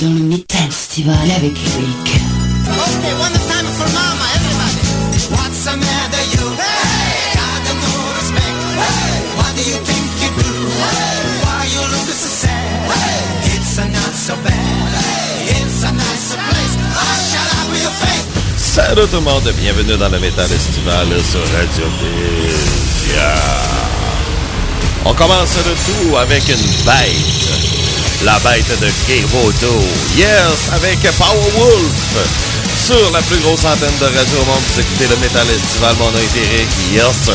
dans 0.00 0.08
le 0.08 0.20
Metal 0.20 0.70
Festival 0.70 1.14
avec 1.36 1.52
Eric. 1.52 2.06
Okay, 2.08 3.12
one 3.20 3.36
time 3.48 3.68
for 3.76 3.88
mama, 3.92 4.24
everybody. 4.34 4.80
What's 5.28 5.64
the 5.64 5.76
matter, 5.76 6.24
you? 6.32 6.48
Hey! 6.56 7.36
Got 7.36 7.68
no 7.68 7.92
respect. 8.16 8.56
Hey! 8.80 9.20
What 9.36 9.52
do 9.56 9.62
you 9.68 9.76
think 9.84 10.04
you 10.22 10.30
do? 10.40 10.48
Hey! 10.80 11.20
Why 11.44 11.68
you 11.68 11.82
look 11.84 12.08
so 12.08 12.28
sad? 12.32 12.88
Hey! 12.88 13.52
It's 13.52 13.76
a 13.76 13.84
not 13.92 14.14
so 14.14 14.34
bad. 14.40 14.54
Hey! 14.56 15.60
It's 15.60 15.84
a 15.84 15.92
nice 15.92 16.32
place. 16.32 16.74
Shut 17.28 17.48
up 17.60 17.68
with 17.68 17.82
your 17.82 17.92
face. 18.00 18.24
Salut 18.56 19.06
tout 19.10 19.16
le 19.16 19.20
monde, 19.20 19.52
bienvenue 19.60 19.98
dans 19.98 20.08
le 20.08 20.18
Metal 20.18 20.50
Estival 20.50 21.08
sur 21.30 21.44
Radio 21.52 21.84
Biz. 22.00 23.12
Yeah. 23.12 23.36
On 25.04 25.14
commence 25.14 25.56
le 25.56 25.74
tout 25.74 26.16
avec 26.16 26.48
une 26.48 26.84
bête. 26.86 27.89
La 28.22 28.38
bête 28.40 28.80
de 28.80 28.88
Gérodo. 29.06 29.82
Yes, 30.14 30.70
avec 30.72 31.00
Powerwolf. 31.16 31.90
Sur 32.84 33.10
la 33.12 33.22
plus 33.22 33.38
grosse 33.38 33.64
antenne 33.64 33.96
de 33.98 34.04
radio 34.04 34.38
au 34.42 34.44
monde, 34.44 34.62
vous 34.74 34.80
écoutez 34.80 35.06
le 35.06 35.16
Metal 35.16 35.46
Estival. 35.48 35.94
Mon. 35.98 36.10
Yes, 36.92 37.16
sir. 37.24 37.34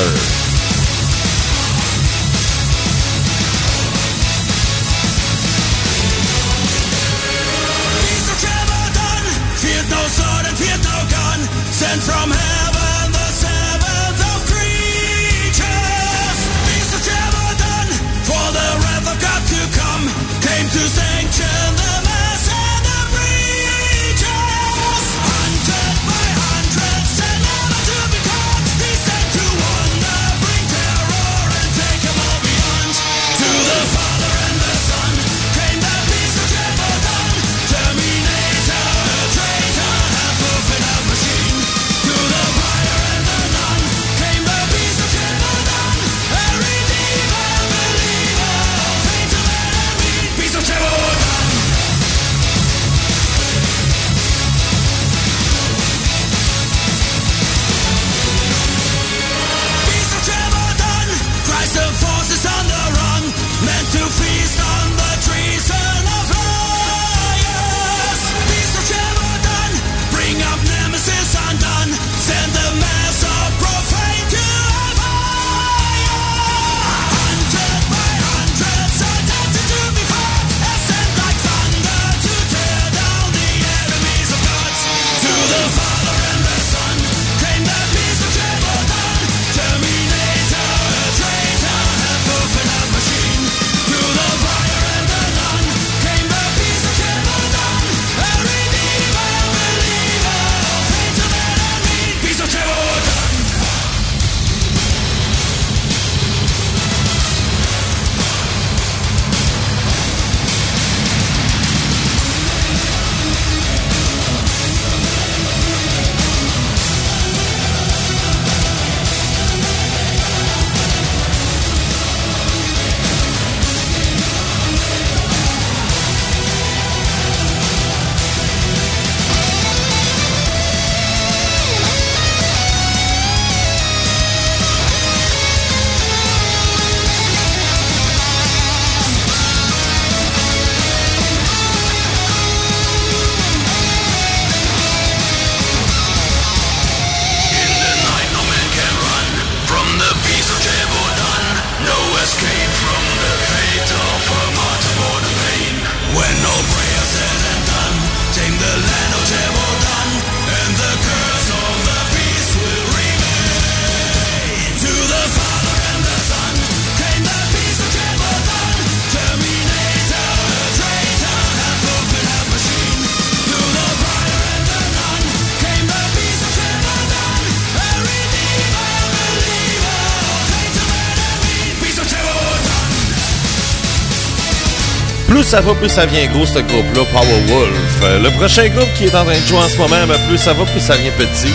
Ça 185.55 185.61
va, 185.61 185.73
plus 185.73 185.87
ça 185.87 186.05
vient 186.05 186.25
gros, 186.27 186.45
ce 186.45 186.59
groupe-là, 186.59 187.05
Powerwolf. 187.13 187.71
Euh, 188.03 188.19
le 188.19 188.29
prochain 188.31 188.67
groupe 188.67 188.89
qui 188.97 189.05
est 189.05 189.15
en 189.15 189.23
train 189.23 189.39
de 189.39 189.47
jouer 189.47 189.59
en 189.59 189.69
ce 189.69 189.77
moment, 189.77 190.05
ben, 190.05 190.19
plus 190.27 190.37
ça 190.37 190.51
va, 190.51 190.65
plus 190.65 190.81
ça 190.81 190.97
vient 190.97 191.11
petit. 191.11 191.53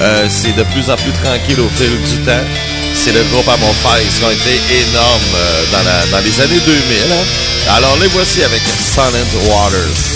Euh, 0.00 0.26
c'est 0.28 0.56
de 0.56 0.64
plus 0.74 0.90
en 0.90 0.96
plus 0.96 1.12
tranquille 1.22 1.60
au 1.60 1.68
fil 1.78 1.90
du 2.10 2.24
temps. 2.26 2.42
C'est 2.92 3.12
le 3.12 3.22
groupe 3.30 3.46
à 3.48 3.56
mon 3.58 3.70
qui 3.70 4.24
ont 4.24 4.30
été 4.32 4.58
énormes 4.90 5.36
euh, 5.36 6.10
dans 6.10 6.18
les 6.24 6.40
années 6.40 6.58
2000. 6.58 7.12
hein. 7.12 7.76
Alors 7.76 7.96
les 8.00 8.08
voici 8.08 8.42
avec 8.42 8.62
Silent 8.62 9.30
Waters. 9.48 10.15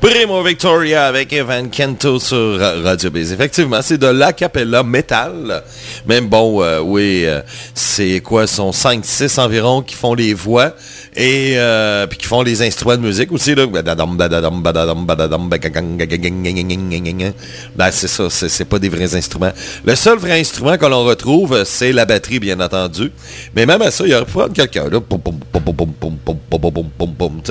Primo 0.00 0.42
Victoria 0.42 1.04
avec 1.04 1.30
Evan 1.30 1.68
Kento 1.68 2.18
sur 2.18 2.58
Radio 2.58 3.10
Base. 3.10 3.34
Effectivement, 3.34 3.82
c'est 3.82 3.98
de 3.98 4.06
l'acapella 4.06 4.82
metal. 4.82 5.62
Même 6.06 6.26
bon, 6.26 6.62
euh, 6.62 6.80
oui, 6.80 7.24
euh, 7.26 7.42
c'est 7.74 8.20
quoi, 8.20 8.46
sont 8.46 8.70
5-6 8.70 9.38
environ 9.38 9.82
qui 9.82 9.94
font 9.94 10.14
les 10.14 10.32
voix 10.32 10.74
et 11.16 11.56
puis 12.08 12.18
qui 12.18 12.26
font 12.26 12.42
les 12.42 12.62
instruments 12.62 12.96
de 12.96 13.02
musique 13.02 13.32
aussi 13.32 13.54
là 13.54 13.66
c'est 17.90 18.08
ça 18.08 18.30
ce 18.30 18.48
c'est 18.48 18.64
pas 18.64 18.78
des 18.78 18.88
vrais 18.88 19.14
instruments 19.14 19.52
le 19.84 19.96
seul 19.96 20.18
vrai 20.18 20.40
instrument 20.40 20.76
que 20.78 20.86
l'on 20.86 21.04
retrouve 21.04 21.64
c'est 21.64 21.92
la 21.92 22.04
batterie 22.04 22.38
bien 22.38 22.60
entendu 22.60 23.10
mais 23.56 23.66
même 23.66 23.82
à 23.82 23.90
ça 23.90 24.04
il 24.04 24.12
y 24.12 24.14
aurait 24.14 24.24
pu 24.24 24.32
prendre 24.32 24.52
quelqu'un 24.52 24.88
là 24.88 25.00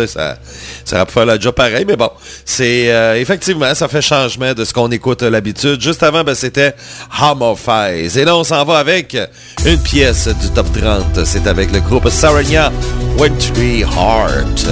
ça 0.06 0.38
ça 0.86 0.96
aurait 0.96 1.06
pu 1.06 1.12
faire 1.12 1.26
le 1.26 1.40
job 1.40 1.54
pareil 1.54 1.84
mais 1.86 1.98
bon 1.98 2.10
c'est 2.46 3.20
effectivement 3.20 3.74
ça 3.76 3.88
fait 3.88 4.02
changement 4.02 4.54
de 4.54 4.64
ce 4.64 4.74
qu'on 4.74 4.90
écoute 4.92 5.22
à 5.22 5.30
l'habitude 5.30 5.82
juste 5.82 6.04
avant 6.04 6.24
ben, 6.24 6.36
c'était 6.36 6.74
Homophiles 7.22 8.18
et 8.18 8.26
là 8.26 8.38
on 8.38 8.44
s'en 8.44 8.64
va 8.64 8.78
avec 8.78 9.18
une 9.66 9.82
pièce 9.82 10.28
du 10.28 10.50
top 10.52 10.68
30 10.72 11.26
c'est 11.26 11.46
avec 11.46 11.74
le 11.74 11.82
groupe 11.82 12.10
Sarania 12.10 12.72
Went 13.18 13.49
Sweetheart. 13.56 14.68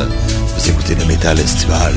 Vous 0.55 0.69
écoutez 0.69 0.96
le 0.96 1.05
métal 1.05 1.39
estival. 1.39 1.93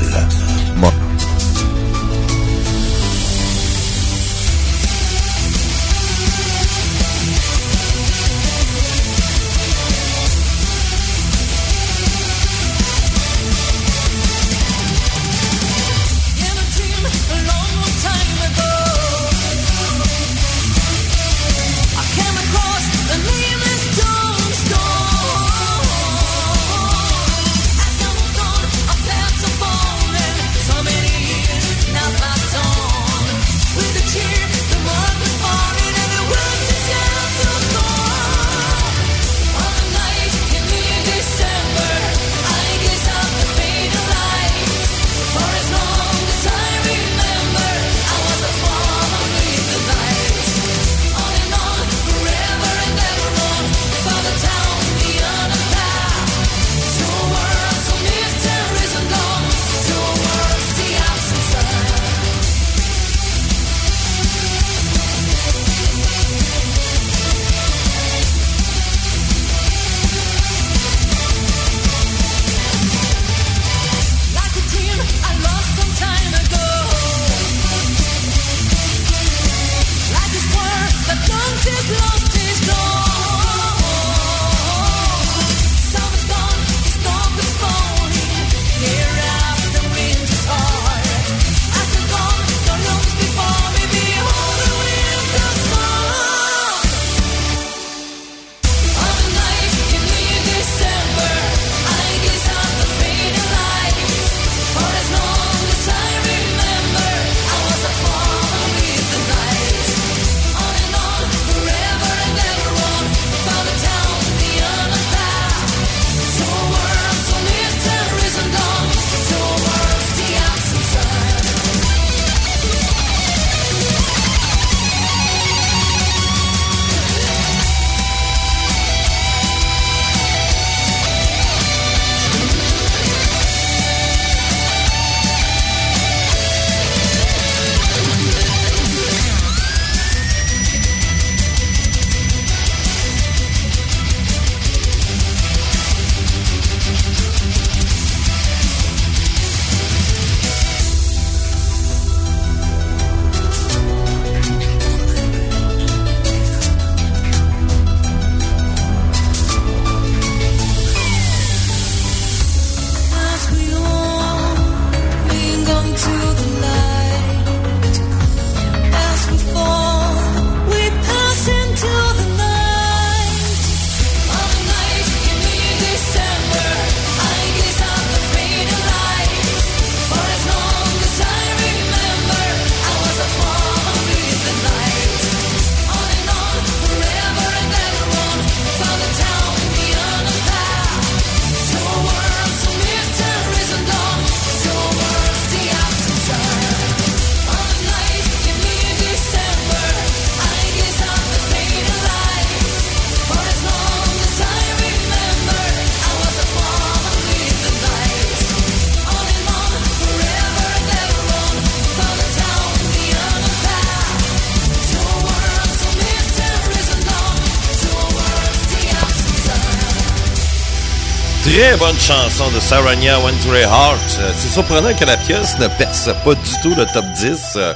Bonne 221.78 221.98
chanson 222.00 222.50
de 222.54 222.58
Saranya 222.58 223.18
Wentry 223.18 223.60
Heart. 223.60 224.18
Euh, 224.18 224.32
C'est 224.34 224.48
surprenant 224.48 224.94
que 224.94 225.04
la 225.04 225.18
pièce 225.18 225.58
ne 225.58 225.68
perce 225.68 226.08
pas 226.24 226.34
du 226.34 226.50
tout 226.62 226.74
le 226.74 226.86
top 226.94 227.04
10. 227.20 227.38
euh, 227.56 227.74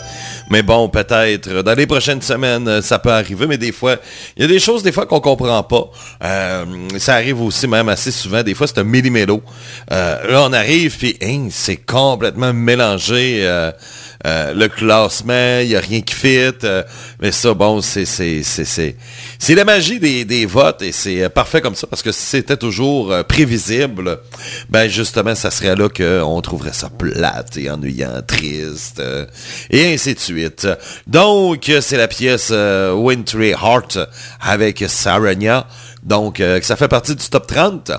Mais 0.51 0.63
bon, 0.63 0.89
peut-être 0.89 1.63
dans 1.63 1.75
les 1.75 1.87
prochaines 1.87 2.23
semaines, 2.23 2.67
euh, 2.67 2.81
ça 2.81 2.99
peut 2.99 3.13
arriver. 3.13 3.47
Mais 3.47 3.59
des 3.59 3.73
fois, 3.73 3.97
il 4.39 4.43
y 4.43 4.45
a 4.47 4.49
des 4.49 4.59
choses 4.59 4.83
des 4.83 4.91
fois 4.91 5.05
qu'on 5.05 5.21
comprend 5.21 5.63
pas. 5.63 5.91
Ça 6.99 7.15
arrive 7.15 7.43
aussi 7.43 7.69
même 7.69 7.91
assez 7.91 8.11
souvent. 8.11 8.43
Des 8.43 8.55
fois, 8.55 8.67
c'est 8.67 8.79
un 8.79 8.85
millimélo. 8.85 9.43
Là, 9.91 10.19
on 10.47 10.53
arrive 10.55 10.97
puis 10.97 11.19
hein, 11.23 11.49
c'est 11.51 11.77
complètement 11.77 12.55
mélangé. 12.55 13.47
Euh, 14.27 14.55
le 14.55 14.69
classement, 14.69 15.59
il 15.61 15.69
n'y 15.69 15.77
a 15.77 15.81
rien 15.81 16.01
qui 16.01 16.15
fit. 16.15 16.65
euh, 16.65 16.83
mais 17.21 17.31
ça, 17.31 17.53
bon, 17.53 17.81
c'est 17.83 18.05
la 19.49 19.65
magie 19.65 20.01
des, 20.01 20.47
votes 20.47 20.83
et 20.83 20.93
c'est 20.93 21.25
euh, 21.25 21.29
parfait 21.29 21.61
comme 21.61 21.75
ça 21.75 21.87
parce 21.87 22.03
que 22.03 22.13
si 22.13 22.23
c'était 22.23 22.57
toujours 22.57 23.15
prévisible, 23.29 24.19
ben 24.71 24.89
justement, 24.89 25.35
ça 25.35 25.51
serait 25.51 25.77
là 25.77 25.89
qu'on 25.89 26.41
trouverait 26.41 26.73
ça 26.73 26.89
plate 26.89 27.57
et 27.57 27.71
ennuyant, 27.71 28.23
triste 28.27 29.03
et 29.71 29.93
ainsi 29.93 30.15
de 30.15 30.21
suite. 30.21 30.69
Donc, 31.07 31.71
c'est 31.81 31.97
la 31.97 32.09
pièce 32.09 32.51
Wintry 32.51 33.51
Heart 33.51 33.99
avec 34.41 34.85
Saranya. 34.87 35.67
Donc, 36.03 36.43
ça 36.63 36.77
fait 36.77 36.89
partie 36.89 37.15
du 37.15 37.29
top 37.29 37.47
30. 37.47 37.93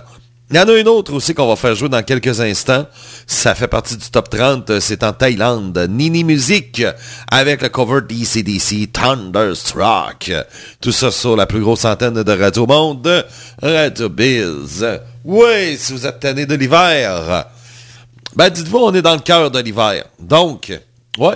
Il 0.52 0.58
y 0.58 0.60
en 0.60 0.68
a 0.70 0.74
une 0.78 0.88
autre 0.88 1.12
aussi 1.14 1.34
qu'on 1.34 1.48
va 1.48 1.56
faire 1.56 1.74
jouer 1.74 1.90
dans 1.90 2.04
quelques 2.04 2.40
instants. 2.40 2.86
Ça 3.26 3.56
fait 3.56 3.68
partie 3.68 3.98
du 3.98 4.08
top 4.12 4.30
30. 4.30 4.70
euh, 4.70 4.80
C'est 4.80 5.04
en 5.04 5.12
Thaïlande. 5.12 5.88
Nini 5.90 6.24
Music 6.24 6.84
avec 7.32 7.64
le 7.64 7.70
cover 7.70 8.02
d'ECDC 8.08 8.92
Thunderstruck. 8.92 10.32
Tout 10.80 10.92
ça 10.92 11.10
sur 11.10 11.36
la 11.36 11.48
plus 11.48 11.62
grosse 11.62 11.84
antenne 11.86 12.22
de 12.22 12.32
Radio 12.32 12.68
Monde, 12.68 13.26
Radio 13.60 14.08
Biz. 14.10 14.86
Oui, 15.24 15.78
si 15.80 15.94
vous 15.94 16.06
êtes 16.06 16.20
tanné 16.20 16.46
de 16.46 16.54
l'hiver. 16.54 17.46
Ben, 18.36 18.50
dites-vous, 18.52 18.78
on 18.78 18.94
est 18.94 19.02
dans 19.02 19.16
le 19.16 19.22
cœur 19.22 19.50
de 19.50 19.60
l'hiver. 19.60 20.06
Donc, 20.20 20.72
ouais. 21.18 21.36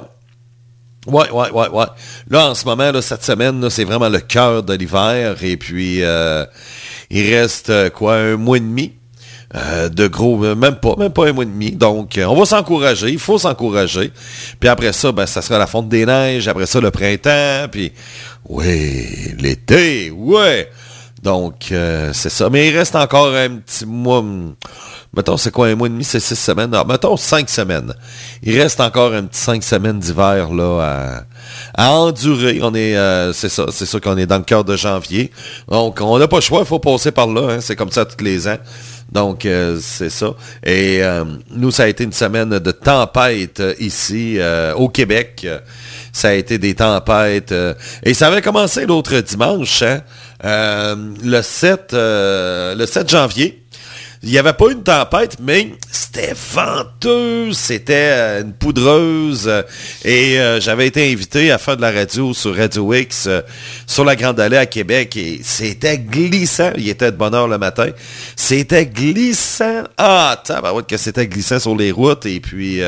Ouais, 1.08 1.32
ouais, 1.32 1.50
ouais, 1.50 1.70
ouais. 1.70 1.86
Là, 2.30 2.50
en 2.52 2.54
ce 2.54 2.66
moment, 2.66 2.92
cette 3.02 3.24
semaine, 3.24 3.68
c'est 3.72 3.86
vraiment 3.86 4.10
le 4.10 4.20
cœur 4.20 4.62
de 4.62 4.74
l'hiver. 4.76 5.36
Et 5.44 5.58
puis, 5.58 6.04
euh, 6.04 6.46
il 7.10 7.34
reste, 7.34 7.72
euh, 7.72 7.90
quoi, 7.90 8.16
un 8.18 8.36
mois 8.38 8.58
et 8.58 8.60
demi? 8.60 8.94
Euh, 9.56 9.90
de 9.90 10.06
gros, 10.06 10.44
euh, 10.46 10.54
même 10.54 10.76
pas, 10.76 10.96
même 10.96 11.12
pas 11.12 11.28
un 11.28 11.34
mois 11.34 11.44
et 11.44 11.48
demi. 11.48 11.72
Donc, 11.72 12.20
euh, 12.20 12.26
on 12.26 12.36
va 12.36 12.46
s'encourager, 12.46 13.10
il 13.10 13.18
faut 13.18 13.40
s'encourager. 13.40 14.12
Puis 14.60 14.70
après 14.70 14.94
ça, 14.94 15.12
ben, 15.12 15.26
ça 15.26 15.42
sera 15.42 15.58
la 15.58 15.66
fonte 15.66 15.90
des 15.90 16.06
neiges. 16.06 16.48
Après 16.48 16.68
ça, 16.68 16.80
le 16.80 16.92
printemps. 16.92 17.68
Puis, 17.72 17.92
oui, 18.48 19.34
l'été, 19.40 20.12
ouais. 20.12 20.70
Donc, 21.24 21.66
c'est 22.14 22.30
ça. 22.30 22.50
Mais 22.50 22.70
il 22.70 22.78
reste 22.78 22.96
encore 22.96 23.34
un 23.36 23.58
petit 23.58 23.86
mois. 23.86 24.20
hum, 24.20 24.54
Mettons, 25.14 25.38
c'est 25.38 25.50
quoi 25.52 25.68
un 25.68 25.76
mois 25.76 25.88
et 25.88 25.90
demi, 25.90 26.04
c'est 26.04 26.20
six 26.20 26.36
semaines? 26.36 26.70
Non, 26.70 26.86
mettons 26.86 27.18
cinq 27.18 27.50
semaines. 27.50 27.94
Il 28.44 28.58
reste 28.62 28.80
encore 28.80 29.12
un 29.12 29.24
petit 29.24 29.40
cinq 29.40 29.64
semaines 29.64 30.00
d'hiver 30.00 30.54
là 30.54 31.26
à, 31.76 31.92
endurer. 31.92 32.60
On 32.62 32.74
est, 32.76 32.94
c'est 33.34 33.50
ça, 33.50 33.66
c'est 33.72 33.88
ça 33.88 34.00
qu'on 34.00 34.18
est 34.18 34.28
dans 34.28 34.38
le 34.38 34.44
cœur 34.44 34.64
de 34.64 34.78
janvier. 34.78 35.32
Donc, 35.68 36.00
on 36.00 36.20
n'a 36.20 36.28
pas 36.28 36.38
le 36.38 36.42
choix, 36.42 36.60
il 36.60 36.68
faut 36.68 36.78
passer 36.80 37.12
par 37.12 37.26
là. 37.28 37.56
hein. 37.56 37.60
C'est 37.60 37.76
comme 37.76 37.92
ça 37.92 38.06
tous 38.06 38.24
les 38.24 38.48
ans. 38.48 38.58
Donc, 39.12 39.46
euh, 39.46 39.80
c'est 39.82 40.10
ça. 40.10 40.34
Et 40.64 41.04
euh, 41.04 41.24
nous, 41.52 41.72
ça 41.72 41.84
a 41.84 41.88
été 41.88 42.04
une 42.04 42.14
semaine 42.14 42.50
de 42.50 42.72
tempête 42.72 43.60
euh, 43.60 43.74
ici 43.80 44.40
au 44.76 44.90
Québec. 44.90 45.48
Ça 46.12 46.30
a 46.30 46.34
été 46.34 46.58
des 46.58 46.76
tempêtes. 46.76 47.54
et 48.04 48.14
ça 48.14 48.28
avait 48.28 48.42
commencé 48.42 48.86
l'autre 48.86 49.20
dimanche, 49.20 49.84
hein, 49.84 50.02
le 50.44 51.42
7, 51.42 51.94
euh, 51.94 52.76
le 52.76 52.86
7 52.86 53.10
janvier. 53.10 53.64
Il 54.22 54.32
n'y 54.32 54.38
avait 54.38 54.52
pas 54.52 54.70
une 54.70 54.84
tempête, 54.84 55.38
mais 55.40 55.72
c'était 55.90 56.34
venteux, 56.54 57.54
c'était 57.54 57.94
euh, 57.94 58.42
une 58.42 58.52
poudreuse. 58.52 59.50
et 60.04 60.38
euh, 60.38 60.60
j'avais 60.60 60.88
été 60.88 61.10
invité 61.10 61.52
à 61.52 61.58
faire 61.58 61.78
de 61.78 61.82
la 61.82 61.92
radio 61.92 62.34
sur 62.34 62.54
Radio 62.54 62.94
X, 62.94 63.28
euh, 63.28 63.42
sur 63.88 64.04
la 64.04 64.18
Grande 64.18 64.38
Allée 64.42 64.58
à 64.58 64.66
Québec. 64.66 65.16
Et 65.16 65.40
c'était 65.42 65.98
glissant. 65.98 66.72
Il 66.76 66.90
était 66.90 67.14
de 67.14 67.16
bonne 67.16 67.34
heure 67.34 67.48
le 67.48 67.58
matin. 67.58 67.92
C'était 68.36 68.88
glissant. 68.88 69.84
Ah, 69.98 70.42
tabarouette 70.44 70.88
que 70.88 70.98
c'était 70.98 71.28
glissant 71.28 71.60
sur 71.60 71.78
les 71.78 71.92
routes. 71.92 72.26
Et 72.26 72.42
puis, 72.42 72.82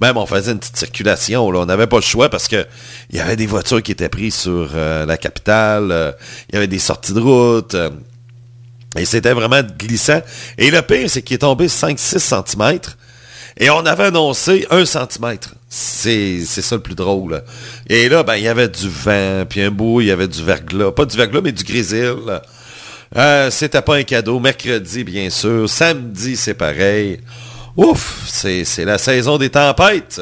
même 0.00 0.16
on 0.16 0.26
faisait 0.26 0.50
une 0.50 0.58
petite 0.58 0.76
circulation. 0.76 1.46
On 1.46 1.66
n'avait 1.66 1.86
pas 1.86 1.96
le 1.96 2.02
choix 2.02 2.28
parce 2.28 2.48
que 2.48 2.66
il 3.10 3.16
y 3.16 3.20
avait 3.20 3.36
des 3.36 3.46
voitures 3.46 3.82
qui 3.82 3.92
étaient 3.92 4.08
prises 4.08 4.34
sur 4.34 4.70
la 4.74 5.16
capitale. 5.16 6.16
il 6.48 6.54
y 6.54 6.58
avait 6.58 6.66
des 6.66 6.80
sorties 6.80 7.12
de 7.12 7.20
route. 7.20 7.76
Et 8.96 9.04
c'était 9.04 9.32
vraiment 9.32 9.62
glissant. 9.78 10.20
Et 10.56 10.70
le 10.70 10.82
pire, 10.82 11.08
c'est 11.10 11.22
qu'il 11.22 11.34
est 11.34 11.38
tombé 11.38 11.66
5-6 11.66 12.18
cm. 12.18 12.78
Et 13.60 13.70
on 13.70 13.84
avait 13.86 14.04
annoncé 14.04 14.66
1 14.70 14.84
cm. 14.84 15.38
C'est 15.68 16.44
ça 16.46 16.76
le 16.76 16.82
plus 16.82 16.94
drôle. 16.94 17.42
Et 17.88 18.08
là, 18.08 18.22
ben, 18.22 18.36
il 18.36 18.44
y 18.44 18.48
avait 18.48 18.68
du 18.68 18.88
vent, 18.88 19.44
puis 19.48 19.62
un 19.62 19.70
bout, 19.70 20.00
il 20.00 20.06
y 20.06 20.10
avait 20.10 20.28
du 20.28 20.42
verglas. 20.42 20.92
Pas 20.92 21.04
du 21.04 21.16
verglas, 21.16 21.40
mais 21.42 21.52
du 21.52 21.64
grésil. 21.64 22.40
Euh, 23.16 23.50
c'était 23.50 23.82
pas 23.82 23.96
un 23.96 24.04
cadeau. 24.04 24.38
Mercredi, 24.38 25.04
bien 25.04 25.28
sûr. 25.28 25.68
Samedi, 25.68 26.36
c'est 26.36 26.54
pareil. 26.54 27.20
Ouf, 27.76 28.24
c'est 28.26 28.64
c'est 28.64 28.84
la 28.84 28.98
saison 28.98 29.38
des 29.38 29.50
tempêtes. 29.50 30.20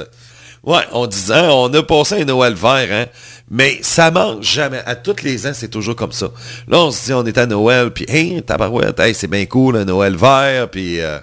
Ouais, 0.62 0.82
on 0.92 1.06
disait, 1.06 1.48
on 1.48 1.72
a 1.72 1.82
passé 1.82 2.22
un 2.22 2.24
Noël 2.24 2.54
vert, 2.54 2.88
hein. 2.90 3.06
Mais 3.50 3.78
ça 3.82 4.10
manque 4.10 4.42
jamais. 4.42 4.82
À 4.86 4.96
tous 4.96 5.22
les 5.22 5.46
ans, 5.46 5.52
c'est 5.54 5.68
toujours 5.68 5.94
comme 5.94 6.12
ça. 6.12 6.30
Là, 6.68 6.78
on 6.80 6.90
se 6.90 7.04
dit, 7.04 7.12
on 7.12 7.24
est 7.24 7.38
à 7.38 7.46
Noël, 7.46 7.90
puis, 7.90 8.06
hein, 8.08 8.40
tabarouette, 8.44 8.98
hey, 8.98 9.14
c'est 9.14 9.28
bien 9.28 9.46
cool, 9.46 9.76
un 9.76 9.84
Noël 9.84 10.16
vert, 10.16 10.68
puis, 10.68 11.00
euh, 11.00 11.18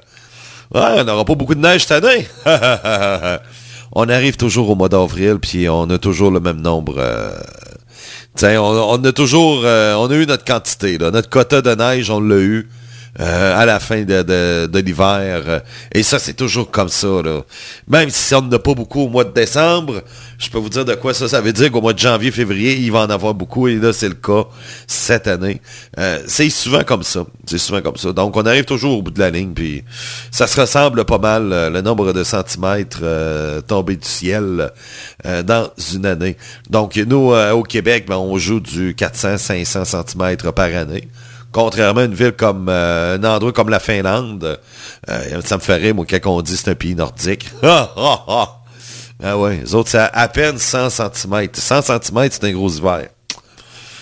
on 0.72 1.04
n'aura 1.04 1.26
pas 1.26 1.36
beaucoup 1.36 1.56
de 1.56 1.60
neige 1.60 1.86
cette 1.86 2.04
année. 2.04 2.28
on 3.92 4.08
arrive 4.08 4.38
toujours 4.38 4.70
au 4.70 4.76
mois 4.76 4.90
d'avril, 4.90 5.38
puis 5.42 5.68
on 5.68 5.90
a 5.90 5.98
toujours 5.98 6.32
le 6.32 6.40
même 6.40 6.62
nombre. 6.62 6.96
euh, 6.98 7.32
Tiens, 8.36 8.62
on, 8.62 9.04
a 9.04 9.12
toujours, 9.12 9.62
euh, 9.64 9.94
on 9.96 10.10
a 10.10 10.16
eu 10.16 10.26
notre 10.26 10.44
quantité, 10.46 10.98
notre 10.98 11.30
quota 11.30 11.62
de 11.62 11.76
neige, 11.76 12.10
on 12.10 12.20
l'a 12.20 12.38
eu 12.38 12.68
euh, 13.20 13.56
à 13.56 13.66
la 13.68 13.80
fin 13.80 14.02
de, 14.04 14.80
l'hiver. 14.80 15.44
euh, 15.48 15.60
Et 15.94 16.02
ça, 16.02 16.18
c'est 16.18 16.34
toujours 16.34 16.72
comme 16.72 16.90
ça. 16.90 17.08
Même 17.88 18.10
si 18.10 18.34
on 18.34 18.42
n'en 18.42 18.52
a 18.54 18.60
pas 18.60 18.74
beaucoup 18.74 19.02
au 19.02 19.08
mois 19.08 19.24
de 19.24 19.32
décembre, 19.32 20.02
je 20.40 20.50
peux 20.50 20.58
vous 20.58 20.70
dire 20.70 20.84
de 20.84 20.96
quoi 20.96 21.14
ça, 21.14 21.28
ça 21.28 21.40
veut 21.40 21.54
dire 21.54 21.72
qu'au 21.72 21.82
mois 21.82 21.94
de 21.94 22.00
janvier, 22.00 22.32
février, 22.32 22.76
il 22.76 22.92
va 22.92 23.02
en 23.02 23.10
avoir 23.12 23.36
beaucoup. 23.36 23.68
Et 23.68 23.76
là, 23.76 23.94
c'est 23.94 24.10
le 24.10 24.16
cas 24.16 24.46
cette 24.88 25.28
année. 25.28 25.62
Euh, 26.00 26.24
c'est 26.26 26.50
souvent 26.50 26.84
comme 26.84 27.04
ça. 27.04 27.26
C'est 27.46 27.60
souvent 27.60 27.82
comme 27.82 27.98
ça. 27.98 28.14
Donc, 28.14 28.36
on 28.36 28.46
arrive 28.48 28.66
toujours 28.66 28.98
au 28.98 29.02
bout 29.04 29.12
de 29.12 29.20
la 29.20 29.30
ligne, 29.30 29.54
puis 29.54 29.84
ça 30.32 30.48
se 30.48 30.60
ressemble 30.60 31.06
pas 31.06 31.20
mal, 31.20 31.50
le 31.72 31.82
nombre 31.82 32.14
de 32.14 32.24
centimètres 32.24 33.02
tombés 33.68 33.96
du 33.96 34.08
ciel 34.08 34.72
dans 35.24 35.70
une 35.94 36.06
année. 36.08 36.36
Donc, 36.70 36.96
nous, 36.96 37.32
au 37.34 37.64
Québec, 37.64 38.06
ben, 38.08 38.18
on 38.18 38.38
joue 38.40 38.60
du 38.60 38.94
400-500 38.96 39.86
centimètres 39.86 40.52
par 40.52 40.76
année. 40.76 41.08
Contrairement 41.54 42.02
à 42.02 42.06
une 42.06 42.16
ville 42.16 42.32
comme 42.34 42.68
euh, 42.68 43.18
un 43.18 43.24
endroit 43.24 43.54
comme 43.54 43.70
la 43.70 43.80
Finlande, 43.80 44.60
euh, 45.10 45.42
ça 45.46 45.58
me 45.58 45.74
rire, 45.74 45.94
moi, 45.94 46.06
quand 46.10 46.20
on 46.26 46.42
dit 46.42 46.58
c'est 46.58 46.72
un 46.72 46.76
pays 46.76 46.96
nordique. 46.96 47.50
Ah, 47.64 47.92
ah, 47.96 48.26
ah. 48.28 48.50
Ah 49.24 49.38
ouais, 49.38 49.62
les 49.64 49.74
autres, 49.74 49.90
c'est 49.90 50.00
à, 50.00 50.28
peine 50.28 50.58
100 50.58 50.90
cm. 50.90 51.48
100 51.54 51.82
cm, 51.84 52.28
c'est 52.32 52.44
un 52.44 52.52
gros 52.52 52.70
hiver. 52.70 53.08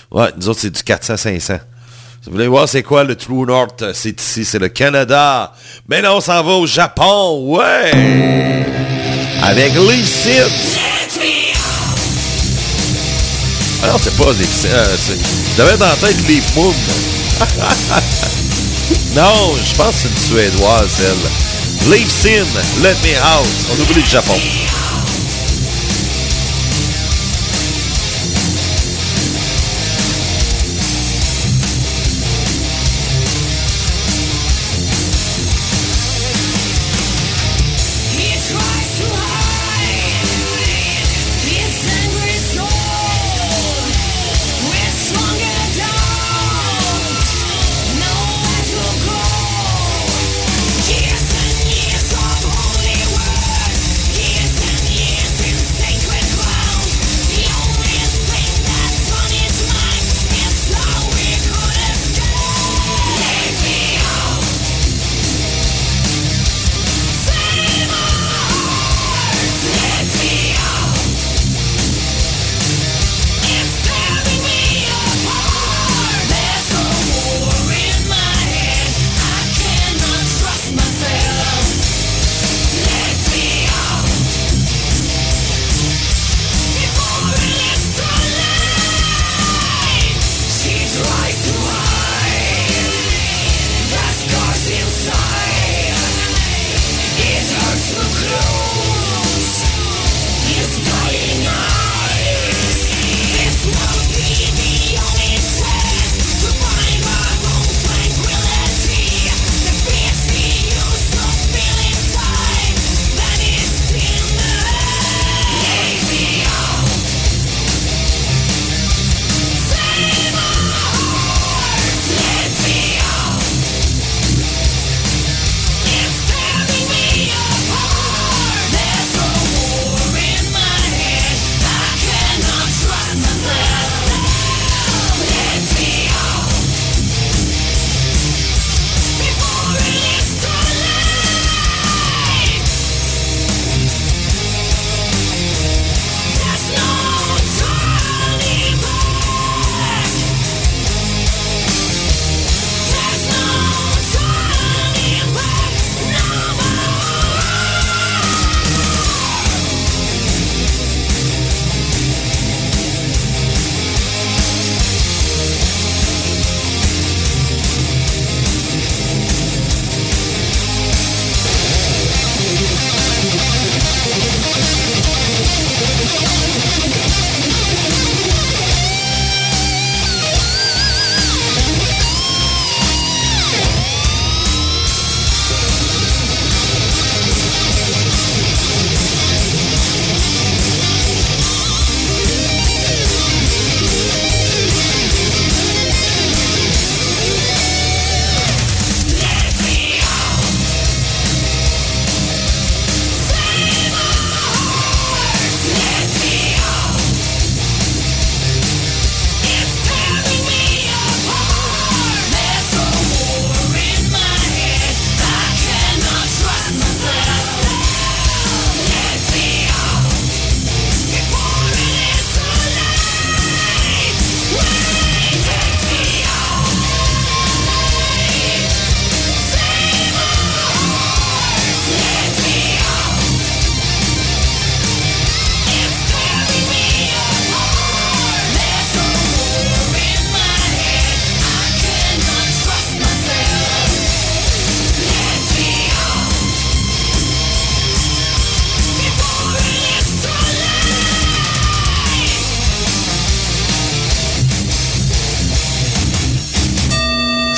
Ouais, 0.09 0.29
nous 0.37 0.49
autres, 0.49 0.61
c'est 0.61 0.71
du 0.71 0.81
400-500. 0.81 1.39
Si 1.39 1.59
vous 2.25 2.31
voulez 2.31 2.47
voir 2.47 2.67
c'est 2.69 2.83
quoi 2.83 3.03
le 3.03 3.15
True 3.15 3.45
North, 3.45 3.83
c'est 3.93 4.19
ici, 4.19 4.45
c'est 4.45 4.59
le 4.59 4.69
Canada. 4.69 5.53
Mais 5.87 6.01
là, 6.01 6.15
on 6.15 6.21
s'en 6.21 6.41
va 6.43 6.53
au 6.53 6.65
Japon, 6.65 7.55
ouais! 7.55 7.91
Avec 9.43 9.73
les. 9.73 10.03
Ah 13.83 13.87
non, 13.87 13.97
c'est 14.01 14.15
pas 14.15 14.31
des... 14.33 14.69
Euh, 14.69 14.95
J'avais 15.57 15.77
dans 15.77 15.87
la 15.87 15.95
tête 15.95 16.15
les 16.27 16.41
Moon. 16.55 16.73
non, 19.15 19.55
je 19.57 19.73
pense 19.75 19.95
que 19.95 20.01
c'est 20.01 20.07
une 20.09 20.17
Suédoise, 20.17 21.01
elle. 21.01 21.91
Leave 21.91 22.11
Sin, 22.11 22.45
Let 22.81 22.95
Me 23.03 23.17
Out. 23.17 23.47
On 23.71 23.81
oublie 23.81 24.01
le 24.01 24.07
Japon. 24.07 24.37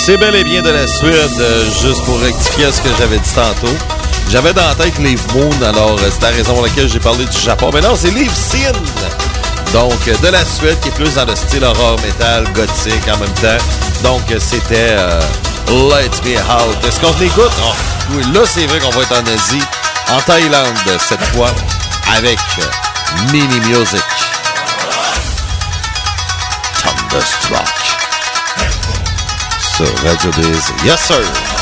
C'est 0.05 0.17
bel 0.17 0.35
et 0.35 0.43
bien 0.43 0.61
de 0.61 0.69
la 0.69 0.85
Suède, 0.85 1.39
euh, 1.39 1.63
juste 1.81 2.03
pour 2.03 2.19
rectifier 2.19 2.69
ce 2.73 2.81
que 2.81 2.89
j'avais 2.99 3.19
dit 3.19 3.33
tantôt. 3.33 3.73
J'avais 4.29 4.51
dans 4.51 4.67
la 4.67 4.75
tête 4.75 4.97
Liv 4.99 5.21
Moon, 5.33 5.49
alors 5.63 5.97
euh, 5.97 6.09
c'est 6.11 6.21
la 6.23 6.35
raison 6.35 6.55
pour 6.55 6.63
laquelle 6.63 6.89
j'ai 6.89 6.99
parlé 6.99 7.23
du 7.23 7.39
Japon. 7.39 7.69
Mais 7.73 7.79
non, 7.79 7.95
c'est 7.95 8.11
Liv 8.11 8.29
Sin! 8.35 8.73
Donc, 9.71 9.93
euh, 10.09 10.17
de 10.17 10.27
la 10.27 10.43
Suède, 10.43 10.77
qui 10.81 10.89
est 10.89 10.91
plus 10.91 11.13
dans 11.13 11.23
le 11.23 11.33
style 11.37 11.63
horror 11.63 11.97
metal, 12.01 12.43
gothique 12.51 13.07
en 13.07 13.17
même 13.17 13.33
temps. 13.35 13.63
Donc, 14.03 14.23
c'était 14.39 14.97
Let 15.69 16.11
Me 16.25 16.37
Out. 16.37 16.85
Est-ce 16.85 16.99
qu'on 16.99 17.17
écoute? 17.21 17.53
Oh, 17.61 17.73
oui, 18.11 18.23
là, 18.33 18.41
c'est 18.45 18.65
vrai 18.65 18.79
qu'on 18.79 18.89
va 18.89 19.03
être 19.03 19.13
en 19.13 19.25
Asie, 19.33 19.63
en 20.11 20.19
Thaïlande 20.19 20.99
cette 20.99 21.23
fois, 21.27 21.51
avec 22.13 22.39
Mini 23.31 23.61
Music. 23.61 24.03
Thunderstruck. 26.83 27.82
Sur 29.83 30.05
Radio 30.05 30.31
Biz. 30.31 30.71
Yes, 30.85 31.01
sir! 31.01 31.52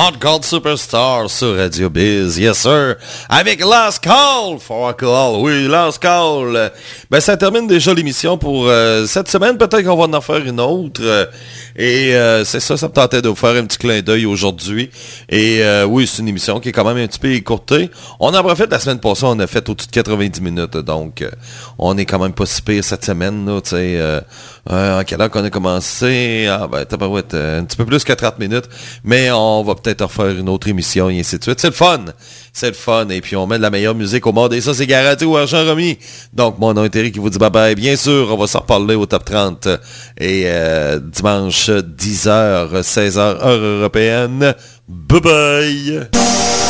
Hot 0.00 0.16
Gold 0.20 0.44
Superstar 0.44 1.28
sur 1.28 1.56
Radio 1.56 1.90
Biz, 1.90 2.38
yes 2.38 2.58
sir, 2.58 2.94
avec 3.28 3.58
Last 3.58 3.98
Call 3.98 4.60
for 4.60 4.86
Alcohol, 4.86 5.40
oui, 5.42 5.66
Last 5.66 5.98
Call. 5.98 6.70
Ben 7.10 7.18
ça 7.18 7.36
termine 7.36 7.66
déjà 7.66 7.92
l'émission 7.92 8.38
pour 8.38 8.68
euh, 8.68 9.06
cette 9.06 9.28
semaine, 9.28 9.58
peut-être 9.58 9.82
qu'on 9.82 9.96
va 9.96 10.16
en 10.16 10.20
faire 10.20 10.46
une 10.46 10.60
autre. 10.60 11.00
euh, 11.02 11.26
et 11.74 12.14
euh, 12.14 12.44
c'est 12.44 12.60
ça, 12.60 12.76
ça 12.76 12.86
me 12.86 12.92
tentait 12.92 13.22
de 13.22 13.28
vous 13.28 13.34
faire 13.34 13.56
un 13.56 13.64
petit 13.64 13.78
clin 13.78 14.00
d'œil 14.00 14.24
aujourd'hui. 14.24 14.88
Et 15.28 15.62
oui, 15.88 16.06
c'est 16.06 16.22
une 16.22 16.28
émission 16.28 16.60
qui 16.60 16.68
est 16.68 16.72
quand 16.72 16.84
même 16.84 16.98
un 16.98 17.08
petit 17.08 17.18
peu 17.18 17.32
écourtée. 17.32 17.90
On 18.20 18.32
en 18.32 18.42
profite, 18.44 18.70
la 18.70 18.78
semaine 18.78 19.00
passée, 19.00 19.24
on 19.24 19.40
a 19.40 19.48
fait 19.48 19.68
au-dessus 19.68 19.88
de 19.88 19.92
90 19.92 20.40
minutes, 20.40 20.76
donc 20.76 21.24
on 21.76 21.98
est 21.98 22.06
quand 22.06 22.20
même 22.20 22.34
pas 22.34 22.46
si 22.46 22.62
pire 22.62 22.84
cette 22.84 23.04
semaine. 23.04 23.60
Euh, 24.70 25.00
en 25.00 25.04
quelle 25.04 25.20
heure 25.20 25.30
qu'on 25.30 25.44
a 25.44 25.50
commencé? 25.50 26.46
Ah 26.50 26.66
ben, 26.66 26.84
tabarouette, 26.84 27.32
euh, 27.34 27.60
un 27.60 27.64
petit 27.64 27.76
peu 27.76 27.86
plus 27.86 28.04
que 28.04 28.12
30 28.12 28.38
minutes. 28.38 28.68
Mais 29.02 29.30
on 29.30 29.62
va 29.62 29.74
peut-être 29.74 30.02
refaire 30.02 30.28
une 30.28 30.48
autre 30.48 30.68
émission 30.68 31.08
et 31.08 31.18
ainsi 31.18 31.38
de 31.38 31.42
suite. 31.42 31.60
C'est 31.60 31.68
le 31.68 31.74
fun! 31.74 32.04
C'est 32.52 32.68
le 32.68 32.74
fun. 32.74 33.08
Et 33.08 33.20
puis 33.20 33.36
on 33.36 33.46
met 33.46 33.56
de 33.56 33.62
la 33.62 33.70
meilleure 33.70 33.94
musique 33.94 34.26
au 34.26 34.32
monde. 34.32 34.52
Et 34.52 34.60
ça, 34.60 34.74
c'est 34.74 34.86
garanti 34.86 35.24
au 35.24 35.36
argent 35.36 35.64
remis. 35.64 35.98
Donc, 36.32 36.58
mon 36.58 36.74
nom 36.74 36.84
est 36.84 36.94
Eric 36.96 37.14
qui 37.14 37.20
vous 37.20 37.30
dit 37.30 37.38
bye 37.38 37.50
bye. 37.50 37.74
Bien 37.74 37.96
sûr, 37.96 38.28
on 38.30 38.36
va 38.36 38.46
s'en 38.46 38.60
reparler 38.60 38.94
au 38.94 39.06
top 39.06 39.24
30. 39.24 39.68
Et 40.18 40.44
euh, 40.46 40.98
dimanche, 41.00 41.70
10h, 41.70 42.82
16h, 42.82 43.18
heure 43.18 43.62
européenne. 43.62 44.54
Bye 44.86 45.20
bye! 45.20 46.67